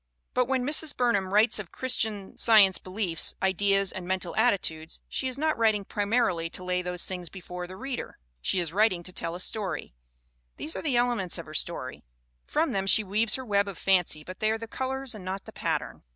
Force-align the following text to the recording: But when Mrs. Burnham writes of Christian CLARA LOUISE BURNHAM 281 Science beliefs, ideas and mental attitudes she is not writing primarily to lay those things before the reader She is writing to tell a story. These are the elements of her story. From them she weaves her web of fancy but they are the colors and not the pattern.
But 0.33 0.45
when 0.47 0.63
Mrs. 0.65 0.97
Burnham 0.97 1.31
writes 1.31 1.59
of 1.59 1.71
Christian 1.71 2.33
CLARA 2.33 2.33
LOUISE 2.33 2.43
BURNHAM 2.43 2.73
281 2.73 2.73
Science 2.73 2.77
beliefs, 2.79 3.35
ideas 3.43 3.91
and 3.91 4.07
mental 4.07 4.35
attitudes 4.35 4.99
she 5.07 5.27
is 5.27 5.37
not 5.37 5.55
writing 5.59 5.85
primarily 5.85 6.49
to 6.49 6.63
lay 6.63 6.81
those 6.81 7.05
things 7.05 7.29
before 7.29 7.67
the 7.67 7.75
reader 7.75 8.17
She 8.41 8.59
is 8.59 8.73
writing 8.73 9.03
to 9.03 9.13
tell 9.13 9.35
a 9.35 9.39
story. 9.39 9.93
These 10.57 10.75
are 10.75 10.81
the 10.81 10.97
elements 10.97 11.37
of 11.37 11.45
her 11.45 11.53
story. 11.53 12.03
From 12.47 12.71
them 12.71 12.87
she 12.87 13.03
weaves 13.03 13.35
her 13.35 13.45
web 13.45 13.67
of 13.67 13.77
fancy 13.77 14.23
but 14.23 14.39
they 14.39 14.49
are 14.49 14.57
the 14.57 14.67
colors 14.67 15.13
and 15.13 15.23
not 15.23 15.45
the 15.45 15.53
pattern. 15.53 16.01